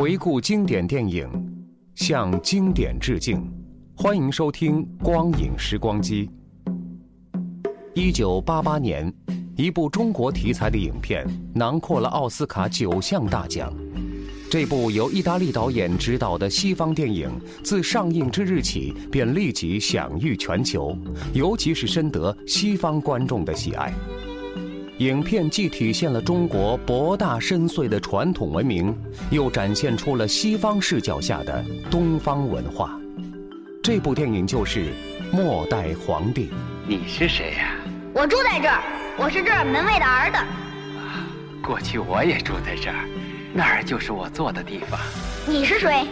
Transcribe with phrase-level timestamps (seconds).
[0.00, 1.28] 回顾经典电影，
[1.96, 3.44] 向经典致敬。
[3.96, 6.30] 欢迎收听《光影时光机》。
[7.96, 9.12] 一九八八年，
[9.56, 13.74] 一部中国题材的影片囊括了奥斯卡九项大奖。
[14.48, 17.28] 这部由意大利导演执导的西方电影，
[17.64, 20.96] 自上映之日起便立即享誉全球，
[21.34, 23.92] 尤其是深得西方观众的喜爱。
[24.98, 28.92] 影片既体现了中国博大深邃的传统文明，
[29.30, 32.98] 又展现出了西方视角下的东方文化。
[33.80, 34.86] 这部电影就是
[35.30, 36.46] 《末代皇帝》。
[36.84, 37.76] 你是谁呀？
[38.12, 38.82] 我住在这儿，
[39.16, 40.38] 我是这儿门卫的儿子。
[41.62, 43.08] 过去我也住在这儿，
[43.54, 44.98] 那儿就是我坐的地方。
[45.46, 46.08] 你是谁？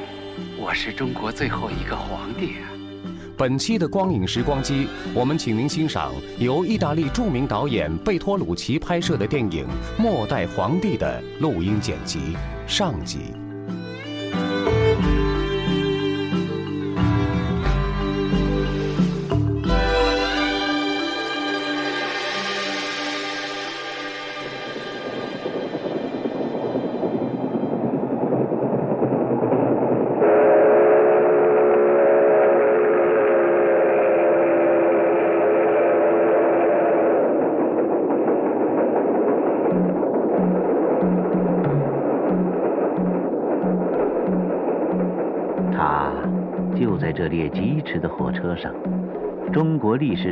[0.56, 2.70] 我是中国最后一个皇帝啊！
[3.36, 9.66] 本期的光影时光机，我们请您欣赏由意大利著名导演贝托鲁奇拍摄的电影
[10.02, 12.18] 《末代皇帝》的录音剪辑
[12.66, 13.45] 上集。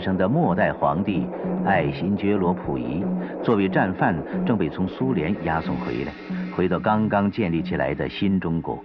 [0.05, 1.27] 生的末代皇帝
[1.65, 3.03] 爱新觉罗溥仪，
[3.43, 6.13] 作为战犯，正被从苏联押送回来，
[6.55, 8.85] 回到刚刚建立起来的新中国。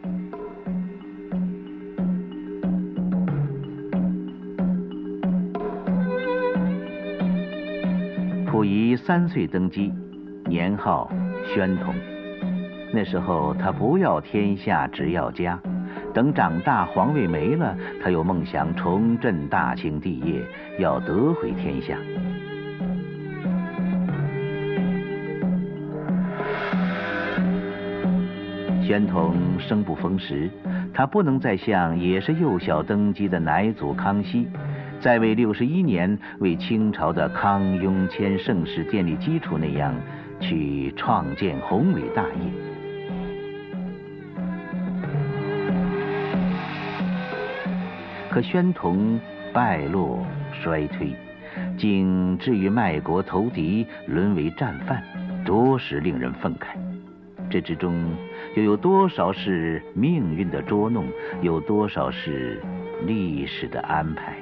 [8.46, 9.92] 溥仪三岁登基，
[10.46, 11.12] 年号
[11.54, 11.94] 宣统。
[12.94, 15.60] 那时候他不要天下，只要家。
[16.14, 20.42] 等长大，皇位没了，他又梦想重振大清帝业，
[20.80, 21.96] 要得回天下。
[28.82, 30.50] 宣统生不逢时，
[30.92, 34.48] 他不能再像也是幼小登基的乃祖康熙，
[35.00, 39.94] 在位六十一年为清朝的康雍乾盛世建立基础那样，
[40.40, 42.69] 去创建宏伟大业。
[48.30, 49.20] 可宣统
[49.52, 50.24] 败落
[50.62, 51.16] 衰退，
[51.76, 55.04] 竟至于卖国投敌，沦为战犯，
[55.44, 56.78] 着实令人愤慨。
[57.50, 58.14] 这之中
[58.56, 61.06] 又有多少是命运的捉弄，
[61.42, 62.62] 有多少是
[63.08, 64.36] 历史的安排？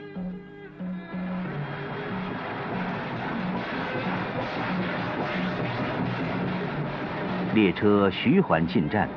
[7.54, 9.08] 列车徐缓进站，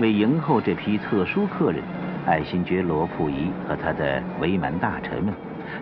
[0.00, 1.80] 为迎候这批特殊客人。
[2.28, 5.32] 爱新觉罗溥仪和他的伪满大臣们，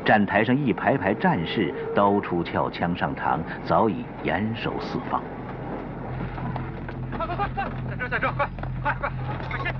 [0.04, 5.20] 站台上一排排战士，刀出鞘，枪上膛，早已严守四方。
[7.18, 8.48] 快快快快，在这，在这，快
[8.80, 9.10] 快快，
[9.50, 9.74] 快些，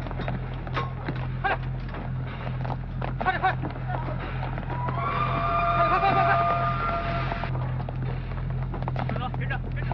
[1.41, 1.57] 快点，
[3.23, 3.55] 快点快，
[5.77, 6.35] 快快快快快！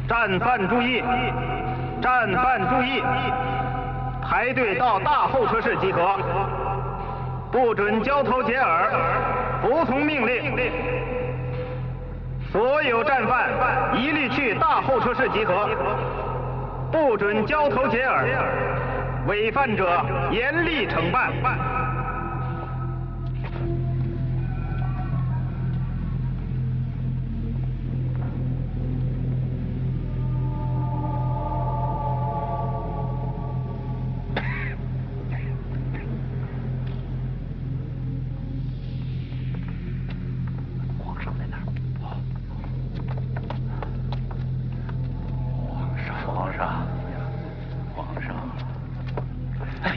[0.09, 1.03] 战犯注意，
[2.01, 3.03] 战犯注意，
[4.23, 6.19] 排队到大候车室集合。
[7.53, 8.91] 不准交头接耳，
[9.61, 10.57] 服从命令。
[12.51, 13.51] 所有战犯
[13.95, 15.69] 一律去大候车室集合，
[16.91, 18.27] 不准交头接耳，
[19.27, 21.31] 违犯者严厉惩办。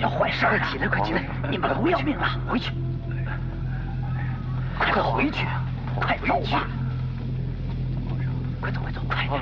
[0.01, 0.43] 快起
[0.77, 1.23] 来，快起来！
[1.49, 2.27] 你们不要命了？
[2.47, 2.71] 回去！
[4.77, 5.45] 快回去！
[5.95, 6.67] 快走吧！
[8.59, 9.41] 快走，快走，快点！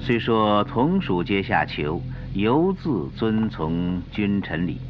[0.00, 2.00] 虽说同属阶下囚，
[2.34, 4.80] 犹自遵从君臣礼。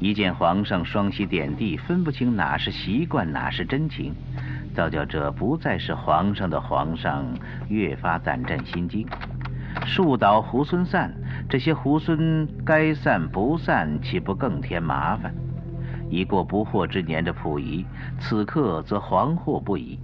[0.00, 4.14] 一见皇上双膝点地，分不清哪是习惯，哪是真情，
[4.74, 7.24] 造就这不再是皇上的皇上，
[7.68, 9.06] 越发胆战心惊。
[9.86, 11.14] 树倒猢狲散，
[11.48, 15.32] 这些猢狲该散不散，岂不更添麻烦？
[16.10, 17.84] 已过不惑之年的溥仪，
[18.18, 19.98] 此刻则惶惑不已。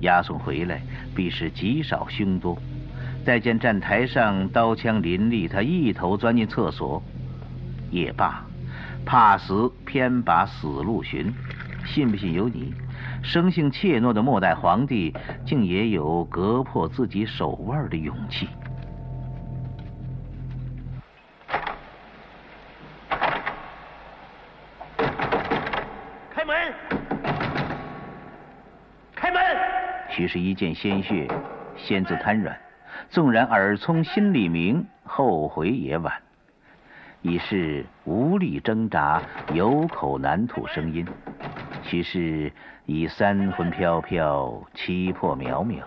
[0.00, 0.82] 押送回来，
[1.14, 2.56] 必是极少凶多。
[3.24, 7.02] 再见站台上刀枪林立，他一头钻进厕所，
[7.90, 8.44] 也罢。
[9.04, 11.32] 怕死，偏把死路寻。
[11.84, 12.74] 信不信由你。
[13.22, 18.48] 生性怯懦的末代皇帝，竟也有割破自己手腕的勇气。
[30.26, 31.28] 是一见鲜血，
[31.76, 32.56] 先自瘫软。
[33.10, 36.12] 纵然耳聪心里明，后悔也晚。
[37.22, 39.20] 已是无力挣扎，
[39.52, 41.06] 有口难吐声音。
[41.82, 42.52] 其是
[42.84, 45.82] 已三魂飘飘，七魄渺渺，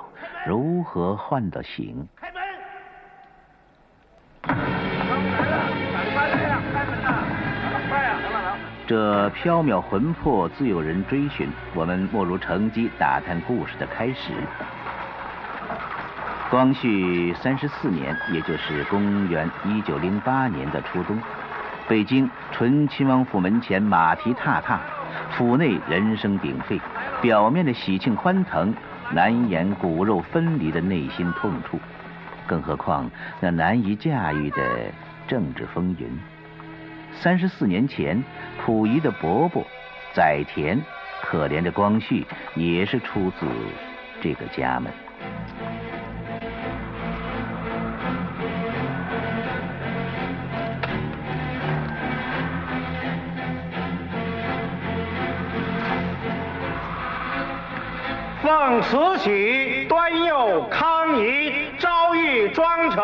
[0.45, 2.07] 如何唤得醒？
[8.89, 14.33] 这缥缈魂魄自有人追寻，我们莫如乘机打探故事的开始。
[16.49, 21.15] 光绪三十四年，也就是公元一九零八年的初冬，
[21.87, 24.79] 北京醇亲王府门前马蹄踏踏，
[25.37, 26.81] 府内人声鼎沸，
[27.21, 28.73] 表面的喜庆欢腾，
[29.11, 31.79] 难掩骨肉分离的内心痛处。
[32.47, 33.07] 更何况
[33.39, 34.57] 那难以驾驭的
[35.27, 36.09] 政治风云。
[37.21, 38.23] 三十四年前，
[38.65, 39.61] 溥仪的伯伯
[40.13, 40.79] 载湉，
[41.21, 42.25] 可怜的光绪，
[42.55, 43.45] 也是出自
[44.21, 44.89] 这个家门。
[58.41, 63.03] 奉慈禧，端佑康仪昭裕庄成，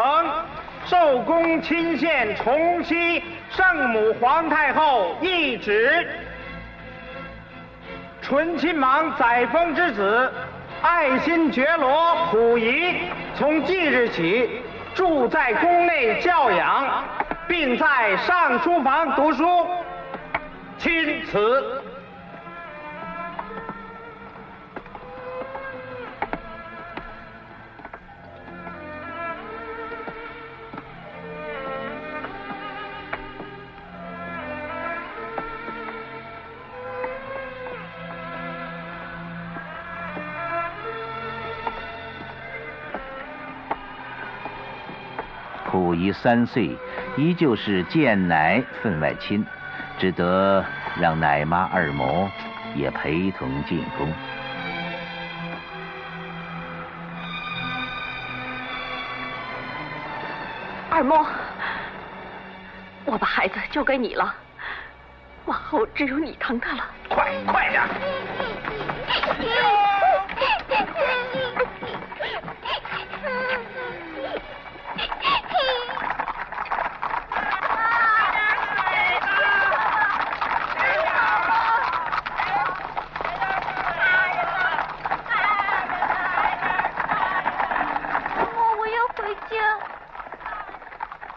[0.85, 3.21] 受宫亲献崇熙
[3.56, 6.06] 圣母皇太后懿旨。
[8.22, 10.30] 醇亲王载沣之子，
[10.81, 12.96] 爱新觉罗溥仪，
[13.36, 14.62] 从即日起
[14.94, 17.04] 住在宫内教养，
[17.48, 19.66] 并在尚书房读书。
[20.78, 21.81] 钦此。
[46.21, 46.77] 三岁，
[47.17, 49.45] 依旧是见奶分外亲，
[50.00, 50.63] 只得
[51.00, 52.27] 让奶妈二嬷
[52.75, 54.11] 也陪同进宫。
[60.90, 61.25] 二嬷，
[63.04, 64.33] 我把孩子交给你了，
[65.45, 66.83] 往后只有你疼他了。
[67.09, 67.83] 快快点！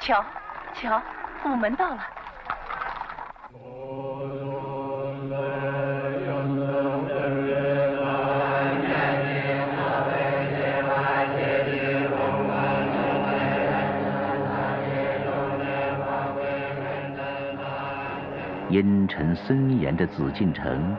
[0.09, 0.25] 瞧，
[0.73, 1.03] 瞧，
[1.45, 1.99] 午门到了。
[18.71, 20.97] 阴沉森严的紫禁城，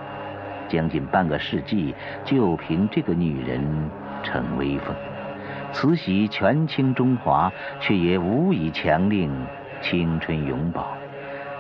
[0.68, 3.90] 将近半个世纪，就凭这个女人
[4.22, 4.96] 逞威风。
[5.72, 9.32] 慈禧权倾中华，却也无以强令
[9.82, 10.84] 青春永葆。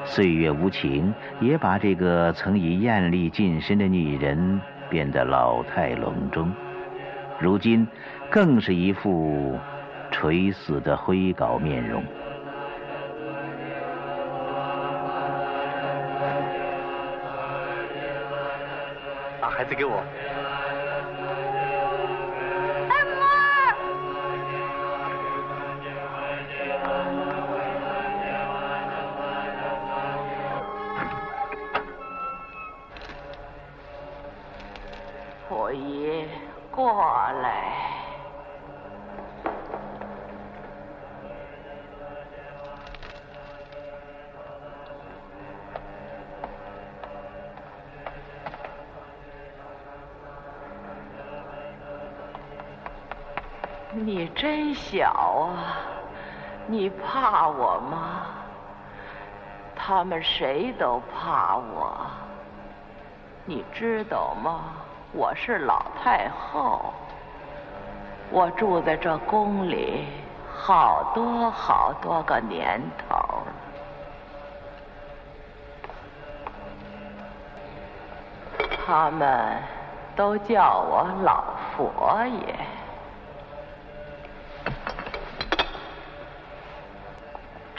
[0.03, 6.51] 岁月无情，也把这个曾以艳丽近身的女人变得老态龙钟。
[7.39, 7.87] 如今，
[8.29, 9.57] 更是一副
[10.11, 12.03] 垂死的灰稿面容。
[19.39, 20.03] 把孩子给我。
[54.05, 55.75] 你真小啊！
[56.67, 58.27] 你怕我吗？
[59.75, 61.97] 他们谁都怕我。
[63.45, 64.61] 你知道吗？
[65.11, 66.93] 我是老太后，
[68.29, 70.07] 我住在这宫里
[70.55, 73.47] 好多好多个年头了。
[78.85, 79.57] 他们
[80.15, 81.43] 都叫我老
[81.75, 82.55] 佛爷。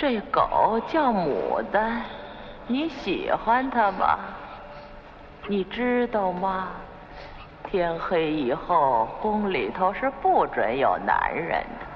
[0.00, 2.00] 这狗叫牡丹，
[2.66, 4.18] 你喜欢它吗？
[5.46, 6.68] 你知道吗？
[7.64, 11.86] 天黑以后，宫里头是不准有男人的，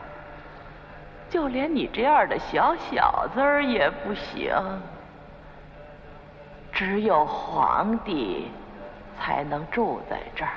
[1.30, 4.52] 就连你这样的小小子儿也不行。
[6.73, 8.50] 只有皇帝
[9.18, 10.50] 才能住在这儿。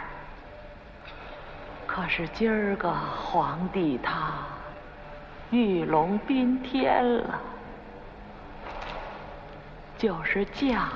[1.85, 4.33] 可是今儿个皇帝他……
[5.49, 7.39] 玉龙宾天了，
[9.97, 10.89] 就是驾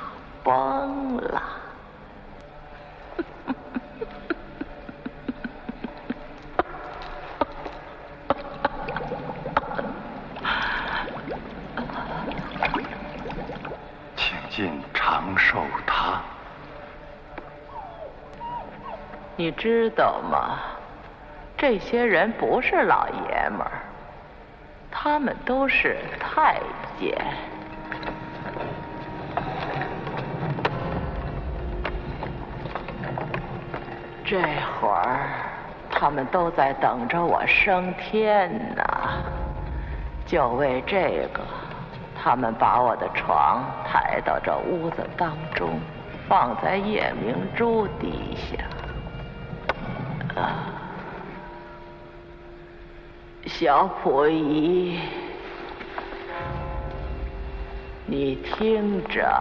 [0.44, 1.42] 崩了。
[14.18, 16.22] 请进长寿堂。
[19.38, 20.60] 你知道吗？
[21.58, 23.82] 这些人不是老爷们儿。
[24.92, 26.60] 他们都是太
[27.00, 27.18] 监，
[34.24, 35.30] 这会儿
[35.90, 38.84] 他们都在等着我升天呢。
[40.26, 41.42] 就为这个，
[42.16, 45.80] 他们把我的床抬到这屋子当中，
[46.30, 48.81] 放在夜明珠底下。
[53.62, 54.98] 小溥仪，
[58.08, 59.32] 你听着，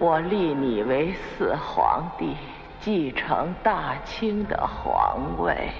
[0.00, 2.34] 我立你为四皇帝，
[2.80, 5.70] 继承大清的皇位，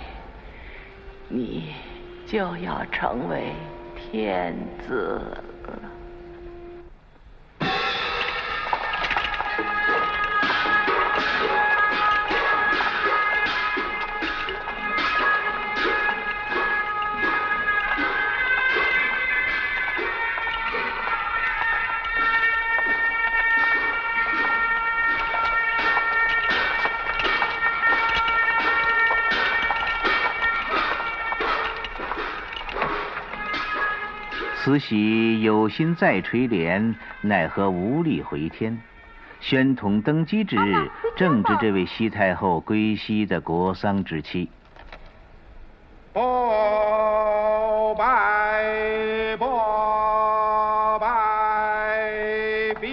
[1.29, 1.75] 你
[2.25, 3.53] 就要成为
[3.97, 4.57] 天
[4.87, 5.21] 子。
[5.37, 5.54] 了
[34.65, 38.81] 慈禧有心再垂帘，奈何无力回天。
[39.39, 44.49] 宣统登基之日，正值这位西太后归西的国丧之期。
[46.15, 52.89] 报拜报拜毕。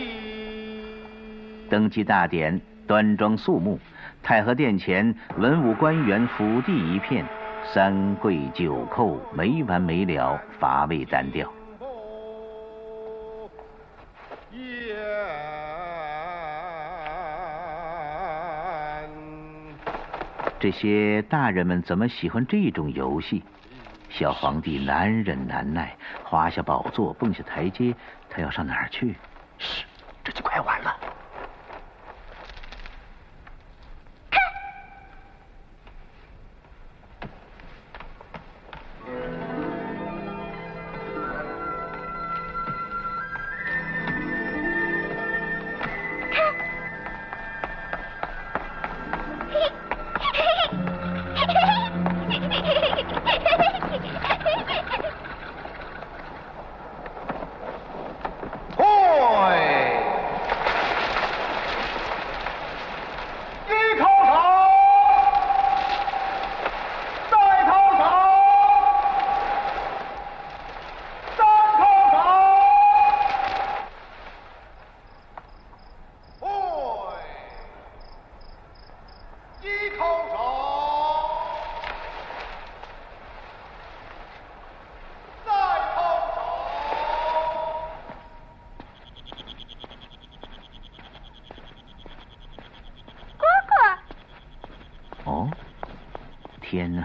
[1.70, 3.80] 登基大典端庄肃穆，
[4.22, 7.26] 太和殿前文武官员府地一片，
[7.64, 11.50] 三跪九叩没完没了，乏味单调。
[20.60, 23.44] 这些大人们怎么喜欢这种游戏？
[24.10, 27.96] 小皇帝难忍难耐，滑下宝座，蹦下台阶，
[28.30, 29.16] 他要上哪儿去？
[29.58, 29.86] 嘘，
[30.24, 30.96] 这就快完了。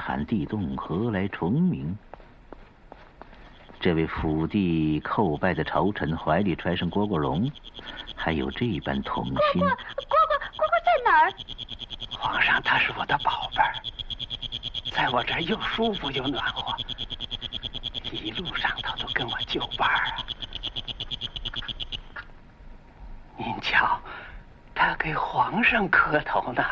[0.06, 1.98] 寒地冻，何来虫鸣？
[3.80, 7.50] 这位府地叩拜的朝臣怀里揣上蝈蝈笼，
[8.14, 9.34] 还有这般童心。
[9.34, 9.74] 蝈蝈，蝈蝈，
[10.54, 11.32] 蝈蝈在哪儿？
[12.16, 13.74] 皇上，他是我的宝贝儿，
[14.92, 16.72] 在我这儿又舒服又暖和，
[18.12, 20.22] 一路上他都跟我就伴儿啊。
[23.36, 24.00] 您瞧，
[24.72, 26.62] 他给皇上磕头呢。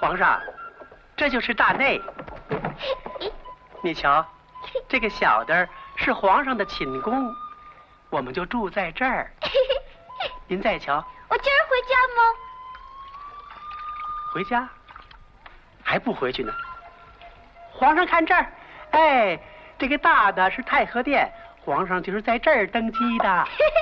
[0.00, 0.40] 皇上，
[1.14, 2.00] 这就是大内。
[3.82, 4.26] 你瞧，
[4.88, 7.34] 这个小的是皇上的寝宫，
[8.10, 9.32] 我们就住在这儿。
[10.46, 12.22] 您再瞧，我今儿回家吗？
[14.34, 14.68] 回家？
[15.82, 16.52] 还不回去呢？
[17.72, 18.52] 皇上看这儿，
[18.90, 19.40] 哎，
[19.78, 21.32] 这个大的是太和殿，
[21.64, 23.44] 皇上就是在这儿登基的。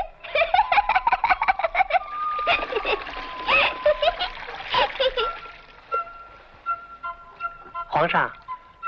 [7.99, 8.31] 皇上，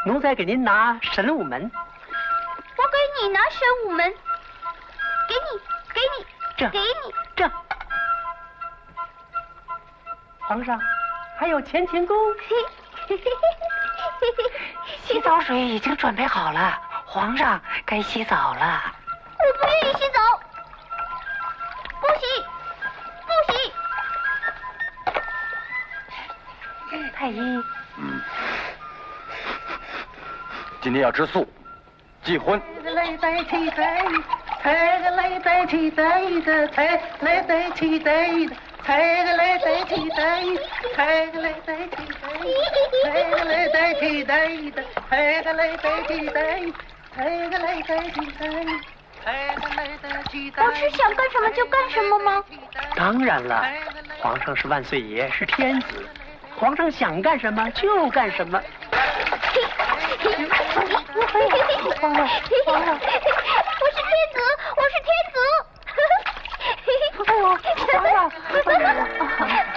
[0.07, 1.61] 奴才给您拿神武门。
[1.64, 4.14] 我给你拿神武门，
[5.29, 5.40] 给你，
[5.93, 6.25] 给你，
[6.57, 6.85] 这，给你，
[7.35, 7.50] 这。
[10.38, 10.81] 皇上，
[11.40, 12.17] 还有乾清宫。
[15.02, 18.95] 洗澡水已经准备好了，皇上该洗澡了。
[19.40, 20.40] 我不愿意洗澡，
[22.00, 22.45] 不洗，
[23.26, 23.73] 不洗。
[27.17, 27.40] 太医。
[30.80, 30.82] 嗯。
[30.82, 31.47] 今天要吃素，
[32.23, 32.60] 忌荤。
[32.82, 34.02] 菜来代替菜，
[34.62, 40.43] 菜来代替菜的菜来代替菜的菜来代替菜，
[40.97, 42.23] 菜来代替菜，
[43.04, 46.73] 菜来代替菜的菜来代替菜，
[47.14, 48.64] 菜来代替菜，
[49.23, 50.64] 菜来代替菜。
[50.64, 52.43] 我是想干什么就干什么吗？
[52.97, 53.66] 当然了，
[54.21, 56.08] 皇上是万岁爷，是天子，
[56.56, 58.60] 皇上想干什么就干什么。
[62.00, 62.28] 皇上，
[62.67, 64.37] 皇上，我是天子，
[64.76, 65.37] 我是天子。
[67.26, 67.30] 哎
[68.13, 68.17] 呦！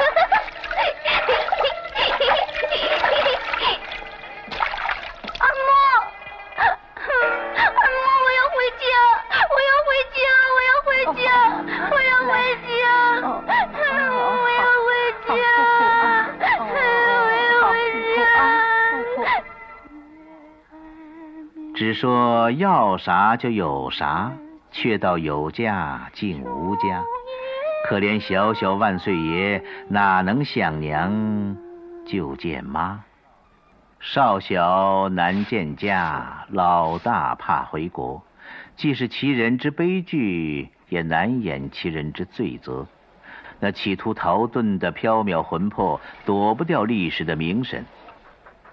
[22.04, 24.34] 说要啥就有啥，
[24.74, 27.02] 却道有家竟无家。
[27.88, 31.56] 可怜小小万岁爷，哪能想娘
[32.06, 33.06] 就见妈？
[34.02, 38.22] 少小难见家，老大怕回国。
[38.76, 42.86] 既是其人之悲剧，也难掩其人之罪责。
[43.62, 47.86] 那企图逃遁的缥缈魂魄，躲不掉历史的明审。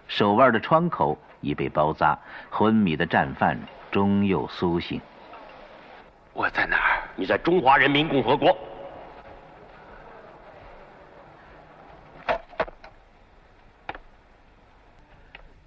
[0.09, 1.17] 手腕的窗口。
[1.41, 2.19] 已被包扎，
[2.51, 3.59] 昏迷的战犯
[3.91, 5.01] 终又苏醒。
[6.33, 7.03] 我在哪儿？
[7.17, 8.57] 你在中华人民共和国。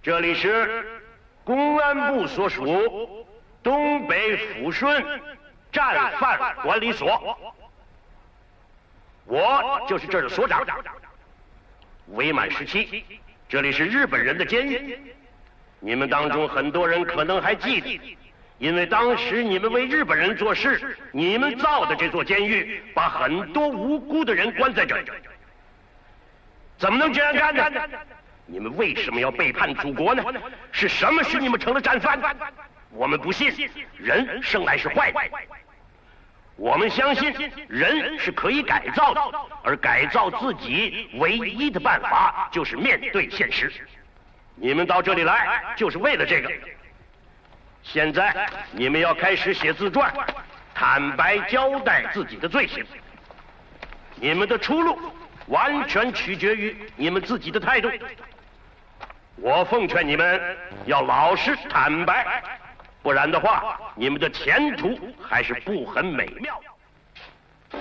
[0.02, 1.02] 这里是
[1.46, 3.26] 公安部所属
[3.62, 5.02] 东北抚顺
[5.72, 7.38] 战犯管理所，
[9.26, 10.66] 我就是这儿的所长。
[12.08, 13.06] 伪满时期，
[13.48, 15.00] 这里是日本人的监狱。
[15.86, 18.18] 你们当中很多人可能还记得，
[18.58, 25.04] 因为当时你们为日本人做事，你们造的这座监狱把很多无辜的人关在这儿，
[26.78, 27.82] 怎么能这样干呢？
[28.46, 30.24] 你们为什么要背叛祖国呢？
[30.72, 32.18] 是什么使你们成了战犯？
[32.92, 33.52] 我们不信，
[33.98, 35.20] 人生来是坏的。
[36.56, 37.34] 我们相信
[37.68, 39.22] 人是可以改造的，
[39.64, 43.70] 而改造自己唯一的办法就是面对现实。
[44.56, 46.52] 你们到这里来就是为了这个。
[47.82, 50.14] 现在你们要开始写自传，
[50.74, 52.86] 坦白交代自己的罪行。
[54.16, 54.98] 你们的出路
[55.48, 57.92] 完全取决于你们自己的态度。
[59.36, 62.42] 我奉劝你们要老实坦白，
[63.02, 66.58] 不然的话，你们的前途还是不很美妙。
[67.70, 67.80] 下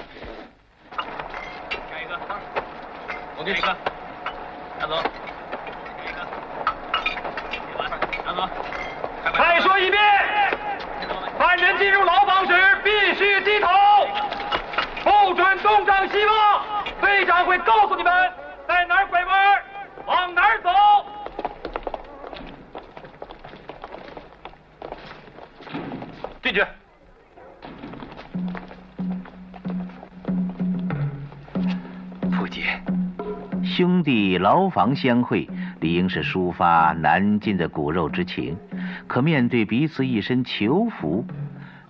[2.03, 2.19] 一个，
[3.37, 3.77] 我给你个，
[4.81, 5.05] 拿走。
[9.37, 10.03] 再说一遍
[11.39, 12.53] 犯人进入牢房时
[12.83, 13.69] 必须低头
[15.05, 16.65] 不准东张西望
[17.01, 18.13] 队长会告诉你们
[18.67, 19.63] 在哪儿拐弯
[20.07, 20.71] 往哪儿走。
[26.43, 26.65] 进去
[32.37, 32.63] 扑街
[33.65, 35.49] 兄弟牢房相会
[35.83, 38.57] 理应是抒发难尽的骨肉之情，
[39.09, 41.27] 可面对彼此一身囚服，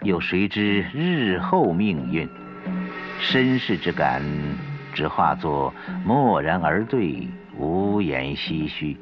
[0.00, 2.26] 又谁知日后命运？
[3.20, 4.22] 身世之感，
[4.94, 5.74] 只化作
[6.06, 7.28] 默然而对，
[7.58, 8.96] 无言唏嘘。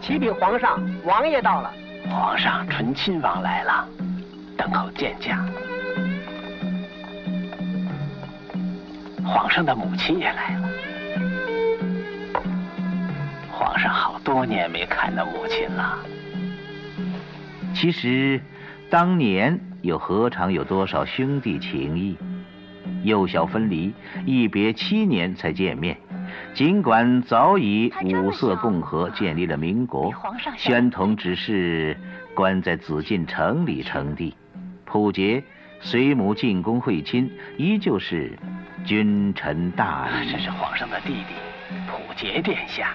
[0.00, 1.72] 启禀皇上，王爷到了。
[2.08, 3.88] 皇上醇亲王来了，
[4.56, 5.44] 等候见驾。
[9.24, 10.65] 皇上的母亲也来了。
[13.76, 15.98] 皇上好多年没看到母亲了。
[17.74, 18.40] 其实，
[18.88, 22.16] 当年又何尝有多少兄弟情谊？
[23.02, 23.92] 幼小分离，
[24.24, 25.94] 一别七年才见面。
[26.54, 30.10] 尽管早已五色共和，建立了民国，
[30.56, 31.94] 宣统只是
[32.34, 34.34] 关在紫禁城里称帝。
[34.86, 35.44] 溥杰
[35.80, 38.38] 随母进宫会亲，依旧是
[38.86, 40.32] 君臣大义。
[40.32, 41.34] 这是皇上的弟弟，
[41.86, 42.94] 溥杰殿下。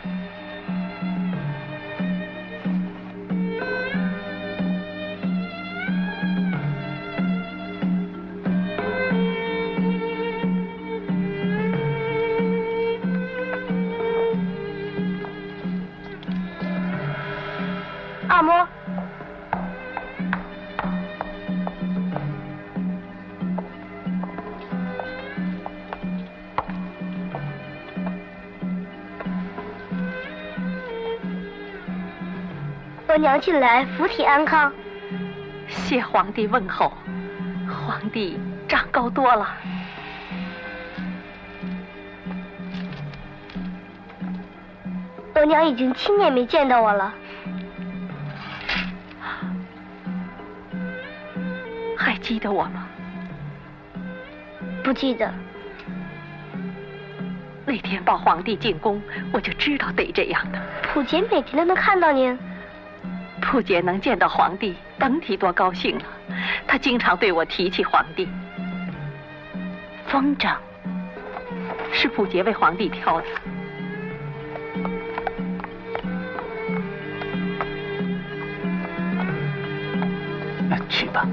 [18.41, 18.67] 按摩。
[33.09, 34.73] 额娘近来福体安康，
[35.67, 36.91] 谢皇帝问候。
[37.69, 39.47] 皇帝长高多了。
[45.35, 47.13] 额娘已经七年没见到我了。
[52.41, 52.87] 得我吗？
[54.83, 55.31] 不记得。
[57.65, 59.01] 那天抱皇帝进宫，
[59.31, 60.59] 我就知道得这样的。
[60.91, 62.37] 溥杰每天都能看到您。
[63.39, 66.03] 溥杰能见到皇帝，甭提多高兴了。
[66.67, 68.27] 他经常对我提起皇帝。
[70.07, 70.53] 风筝
[71.93, 73.27] 是溥杰为皇帝挑的。
[80.67, 81.25] 那去吧。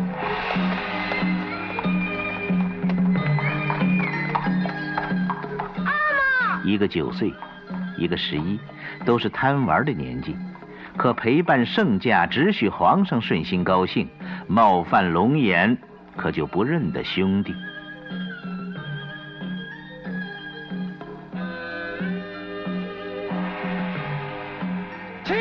[6.69, 7.33] 一个九岁，
[7.97, 8.61] 一个十一，
[9.07, 10.37] 都是贪玩的年纪。
[10.99, 14.07] 可陪伴圣驾，只许皇上顺心高兴，
[14.47, 15.79] 冒犯龙颜，
[16.15, 17.55] 可就不认得兄弟。
[25.25, 25.35] 起！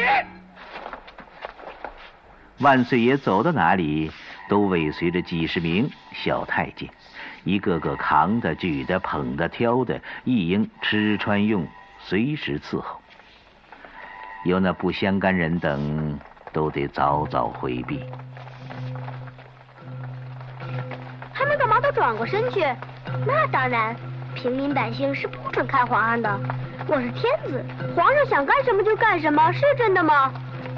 [2.59, 4.09] 万岁爷走到哪里，
[4.47, 6.89] 都尾随着几十名小太监，
[7.43, 11.65] 一个个扛的、举的、捧的、挑的，一应吃穿用，
[11.99, 12.99] 随时伺候。
[14.43, 16.19] 有那不相干人等，
[16.53, 18.03] 都得早早回避。
[21.33, 22.65] 还没干嘛都转过身去？
[23.25, 23.95] 那当然，
[24.35, 26.39] 平民百姓是不准看皇上的。
[26.87, 27.63] 我是天子，
[27.95, 30.31] 皇上想干什么就干什么，是真的吗？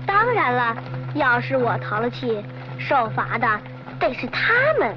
[0.05, 0.75] 当然了，
[1.13, 2.43] 要是我淘了气，
[2.79, 3.47] 受罚的
[3.99, 4.95] 得是他们。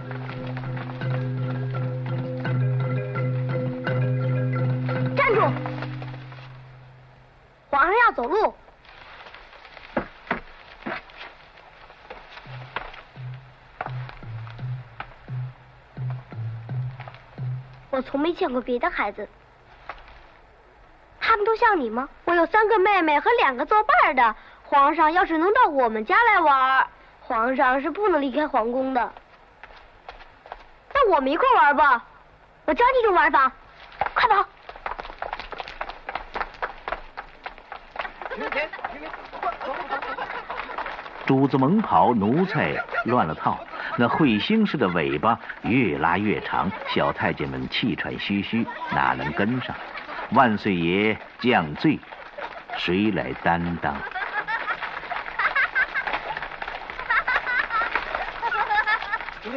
[7.70, 8.54] 皇上要走路。
[17.90, 19.28] 我从没见过别的孩子，
[21.20, 22.08] 他们都像你吗？
[22.24, 24.34] 我有三个妹妹和两个作伴的。
[24.64, 26.86] 皇上要是能到我们家来玩，
[27.20, 29.12] 皇上是不能离开皇宫的。
[30.94, 32.02] 那我们一块玩吧，
[32.64, 33.52] 我教你种玩法，
[34.14, 34.46] 快跑！
[41.26, 43.58] 主子猛跑，奴才乱了套。
[43.96, 49.74] 那彗星似的尾巴越拉越长，小太监们气喘吁吁，哪能跟上？
[50.30, 51.98] 万岁爷降罪，
[52.76, 53.94] 谁来担当？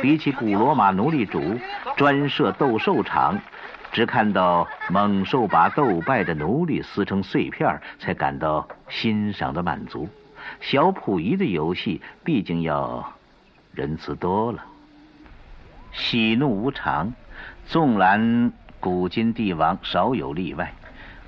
[0.01, 1.59] 比起古罗马奴隶主
[1.95, 3.39] 专设斗兽场，
[3.91, 10.09] 只看到猛兽把斗败的奴隶撕成碎片，才感到欣赏的满足。
[10.61, 13.13] 小溥仪的游戏，毕竟要
[13.73, 14.63] 仁慈多了。
[15.91, 17.13] 喜怒无常，
[17.67, 20.73] 纵览古今帝王，少有例外，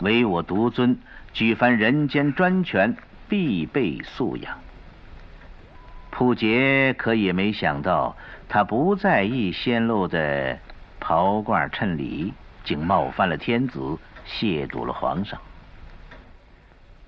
[0.02, 0.98] 唯我独尊。
[1.34, 2.96] 举凡人间专权，
[3.30, 4.58] 必备素养。
[6.12, 8.16] 溥杰可也没想到，
[8.50, 10.58] 他不在意鲜露的
[11.00, 13.80] 袍褂衬里，竟冒犯了天子，
[14.28, 15.40] 亵渎了皇上。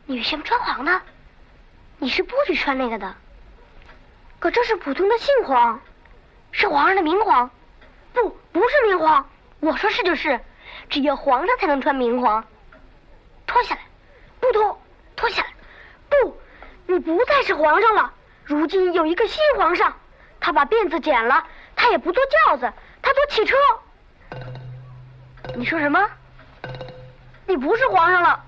[0.09, 1.01] 你为什么穿黄的？
[1.99, 3.13] 你是不许穿那个的。
[4.39, 5.79] 可这是普通的杏黄，
[6.51, 7.51] 是皇上的明黄。
[8.11, 9.29] 不，不是明黄。
[9.59, 10.39] 我说是就是，
[10.89, 12.43] 只有皇上才能穿明黄。
[13.45, 13.81] 脱下来，
[14.39, 14.81] 不脱，
[15.15, 15.49] 脱下来，
[16.09, 16.41] 不，
[16.87, 18.11] 你不再是皇上了。
[18.45, 19.95] 如今有一个新皇上，
[20.39, 21.45] 他把辫子剪了，
[21.75, 23.55] 他也不坐轿子，他坐汽车。
[25.55, 26.09] 你说什么？
[27.45, 28.43] 你不是皇上了。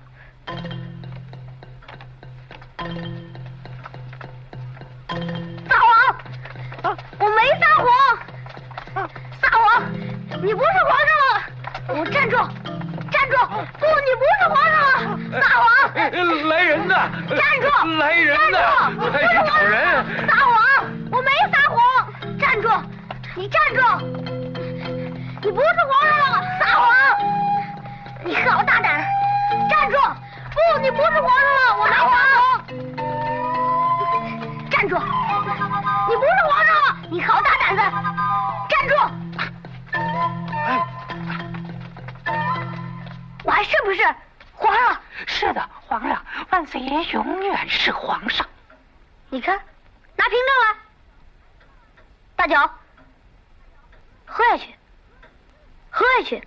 [56.22, 56.42] 下去，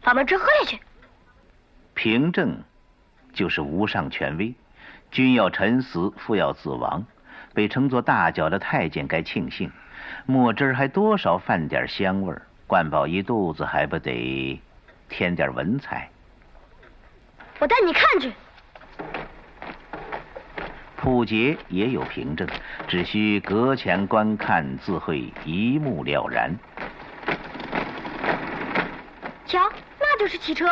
[0.00, 0.78] 把门汁喝下去。
[1.94, 2.62] 凭证
[3.32, 4.54] 就是无上权威，
[5.10, 7.04] 君要臣死，父要子亡。
[7.54, 9.72] 被称作大脚的太监该庆幸，
[10.26, 14.60] 墨汁还多少泛点香味儿，灌饱一肚子还不得
[15.08, 16.08] 添点文采。
[17.58, 18.32] 我带你看去。
[20.96, 22.46] 溥杰也有凭证，
[22.86, 26.56] 只需隔墙观看，自会一目了然。
[29.48, 29.58] 瞧，
[29.98, 30.66] 那就是汽车，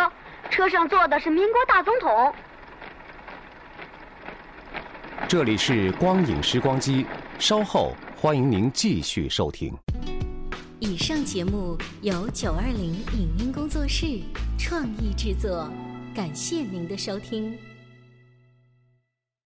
[0.50, 2.34] 车上坐的是民国大总统。
[5.26, 7.06] 这里是光影时光机，
[7.38, 9.74] 稍后欢迎您继续收听。
[10.78, 14.20] 以上节目由九二零影音工作室
[14.58, 15.68] 创意制作，
[16.14, 17.58] 感谢您的收听。